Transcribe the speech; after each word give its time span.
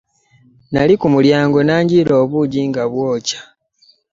Nnali 0.67 0.93
kumulyango 1.01 1.59
nanjiira 1.63 2.13
obujji 2.23 2.61
nga 2.69 2.83
bwookya. 2.91 3.39